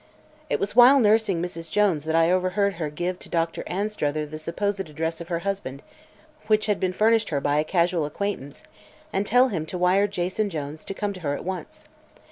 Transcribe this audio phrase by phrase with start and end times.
[0.49, 1.69] "It was while nursing Mrs.
[1.69, 5.83] Jones that I overheard her give to Doctor Anstruther the supposed address of her husband,
[6.47, 8.63] which had been furnished her by a casual acquaintance,
[9.13, 11.85] and tell him to wire Jason Jones to come to her at once.